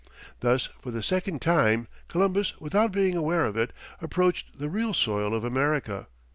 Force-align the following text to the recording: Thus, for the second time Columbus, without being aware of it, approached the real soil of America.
Thus, 0.39 0.67
for 0.81 0.89
the 0.89 1.03
second 1.03 1.43
time 1.43 1.87
Columbus, 2.07 2.59
without 2.59 2.91
being 2.91 3.15
aware 3.15 3.45
of 3.45 3.55
it, 3.55 3.71
approached 4.01 4.57
the 4.57 4.67
real 4.67 4.95
soil 4.95 5.35
of 5.35 5.43
America. 5.43 6.07